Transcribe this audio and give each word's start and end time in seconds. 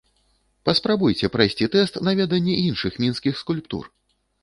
Паспрабуйце 0.69 1.29
прайсці 1.35 1.69
тэст 1.77 2.01
на 2.09 2.17
веданне 2.23 2.59
іншых 2.67 2.93
мінскіх 3.07 3.33
скульптур! 3.47 3.85